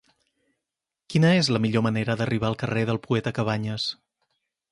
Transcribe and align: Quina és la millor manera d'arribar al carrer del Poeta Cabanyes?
Quina 1.13 1.33
és 1.41 1.49
la 1.57 1.61
millor 1.65 1.85
manera 1.89 2.17
d'arribar 2.21 2.49
al 2.51 2.57
carrer 2.63 2.85
del 2.91 3.01
Poeta 3.05 3.35
Cabanyes? 3.41 3.89